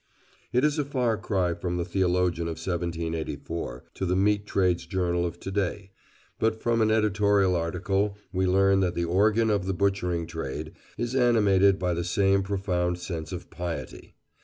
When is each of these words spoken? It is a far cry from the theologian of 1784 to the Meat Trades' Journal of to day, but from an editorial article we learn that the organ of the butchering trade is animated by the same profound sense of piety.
It 0.51 0.63
is 0.63 0.79
a 0.79 0.83
far 0.83 1.15
cry 1.15 1.53
from 1.53 1.77
the 1.77 1.85
theologian 1.85 2.47
of 2.47 2.57
1784 2.57 3.83
to 3.93 4.03
the 4.07 4.15
Meat 4.15 4.47
Trades' 4.47 4.87
Journal 4.87 5.27
of 5.27 5.39
to 5.41 5.51
day, 5.51 5.91
but 6.39 6.59
from 6.59 6.81
an 6.81 6.89
editorial 6.89 7.55
article 7.55 8.17
we 8.33 8.47
learn 8.47 8.79
that 8.79 8.95
the 8.95 9.05
organ 9.05 9.51
of 9.51 9.67
the 9.67 9.75
butchering 9.75 10.25
trade 10.25 10.71
is 10.97 11.13
animated 11.15 11.77
by 11.77 11.93
the 11.93 12.03
same 12.03 12.41
profound 12.41 12.97
sense 12.97 13.31
of 13.31 13.51
piety. 13.51 14.15